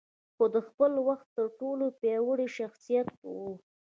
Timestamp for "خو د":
0.35-0.57